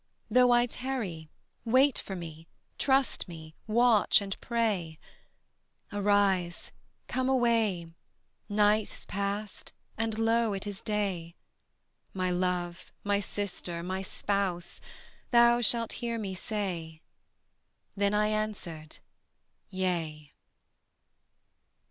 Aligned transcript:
Though 0.31 0.49
I 0.49 0.65
tarry, 0.65 1.29
wait 1.63 1.99
for 1.99 2.15
Me, 2.15 2.47
trust 2.79 3.27
Me, 3.27 3.53
watch 3.67 4.19
and 4.19 4.35
pray. 4.41 4.97
Arise, 5.93 6.71
come 7.07 7.29
away, 7.29 7.85
night 8.49 8.91
is 8.91 9.05
past, 9.05 9.73
and 9.99 10.17
lo 10.17 10.53
it 10.53 10.65
is 10.65 10.81
day, 10.81 11.35
My 12.15 12.31
love, 12.31 12.91
My 13.03 13.19
sister, 13.19 13.83
My 13.83 14.01
spouse, 14.01 14.81
thou 15.29 15.61
shalt 15.61 15.93
hear 16.01 16.17
Me 16.17 16.33
say. 16.33 16.99
Then 17.95 18.15
I 18.15 18.29
answered: 18.29 18.97
Yea. 19.69 20.33